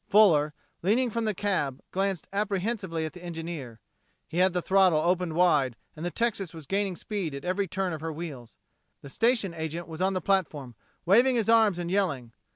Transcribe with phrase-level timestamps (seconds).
[0.07, 3.79] Fuller, leaning from the cab, glanced apprehensively at the engineer.
[4.27, 7.93] He had the throttle opened wide and the Texas was gaining speed at every turn
[7.93, 8.57] of her wheels.
[9.03, 10.73] The station agent was on the platform,
[11.05, 12.31] waving his arms and yelling.